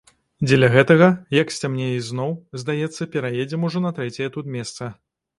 Дзеля 0.49 0.67
гэтага, 0.75 1.09
як 1.41 1.51
сцямнее 1.55 1.89
ізноў, 1.97 2.33
здаецца, 2.61 3.07
пераедзем 3.17 3.67
ужо 3.69 3.83
на 3.85 3.91
трэцяе 3.99 4.29
тут 4.39 4.49
месца. 4.57 4.89